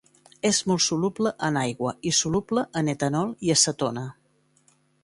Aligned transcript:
És 0.49 0.61
molt 0.71 0.83
soluble 0.85 1.33
en 1.49 1.61
aigua 1.65 1.93
i 2.13 2.17
soluble 2.23 2.65
en 2.83 2.91
etanol 2.97 3.39
i 3.49 3.57
acetona. 3.59 4.09